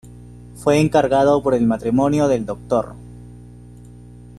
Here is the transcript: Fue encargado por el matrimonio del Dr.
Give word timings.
Fue 0.55 0.79
encargado 0.79 1.43
por 1.43 1.53
el 1.53 1.67
matrimonio 1.67 2.27
del 2.27 2.43
Dr. 2.43 2.95